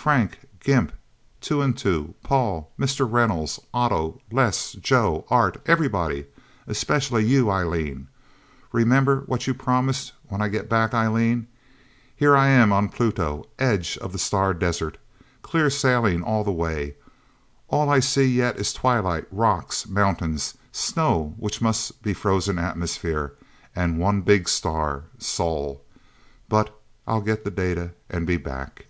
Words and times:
Frank, 0.10 0.38
Gimp, 0.60 0.92
Two 1.42 1.60
and 1.60 1.76
Two, 1.76 2.14
Paul, 2.22 2.72
Mr. 2.78 3.06
Reynolds, 3.06 3.60
Otto, 3.74 4.18
Les, 4.32 4.72
Joe, 4.80 5.26
Art, 5.28 5.60
everybody 5.66 6.24
especially 6.66 7.26
you, 7.26 7.50
Eileen 7.50 8.08
remember 8.72 9.24
what 9.26 9.46
you 9.46 9.52
promised, 9.52 10.14
when 10.26 10.40
I 10.40 10.48
get 10.48 10.70
back, 10.70 10.94
Eileen...! 10.94 11.48
Here 12.16 12.34
I 12.34 12.48
am, 12.48 12.72
on 12.72 12.88
Pluto 12.88 13.46
edge 13.58 13.98
of 13.98 14.12
the 14.12 14.18
star 14.18 14.54
desert! 14.54 14.96
Clear 15.42 15.68
sailing 15.68 16.22
all 16.22 16.44
the 16.44 16.50
way. 16.50 16.94
All 17.68 17.90
I 17.90 18.00
see, 18.00 18.24
yet, 18.24 18.56
is 18.56 18.72
twilight, 18.72 19.26
rocks, 19.30 19.86
mountains, 19.86 20.54
snow 20.72 21.34
which 21.36 21.60
must 21.60 22.02
be 22.02 22.14
frozen 22.14 22.58
atmosphere 22.58 23.34
and 23.76 23.98
one 23.98 24.22
big 24.22 24.48
star, 24.48 25.04
Sol. 25.18 25.84
But 26.48 26.74
I'll 27.06 27.20
get 27.20 27.44
the 27.44 27.50
data, 27.50 27.92
and 28.08 28.26
be 28.26 28.38
back..." 28.38 28.86